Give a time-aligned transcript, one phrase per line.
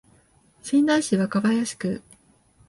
[0.63, 2.01] 仙台市若林区